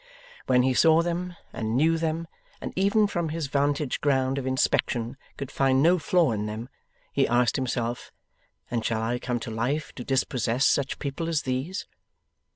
When 0.47 0.63
he 0.63 0.73
saw 0.73 1.03
them, 1.03 1.35
and 1.53 1.77
knew 1.77 1.95
them, 1.99 2.27
and 2.59 2.73
even 2.75 3.05
from 3.05 3.29
his 3.29 3.45
vantage 3.45 4.01
ground 4.01 4.39
of 4.39 4.47
inspection 4.47 5.15
could 5.37 5.51
find 5.51 5.83
no 5.83 5.99
flaw 5.99 6.31
in 6.31 6.47
them, 6.47 6.69
he 7.13 7.27
asked 7.27 7.55
himself, 7.55 8.11
'And 8.71 8.83
shall 8.83 9.03
I 9.03 9.19
come 9.19 9.39
to 9.41 9.51
life 9.51 9.93
to 9.93 10.03
dispossess 10.03 10.65
such 10.65 10.97
people 10.97 11.29
as 11.29 11.43
these? 11.43 11.85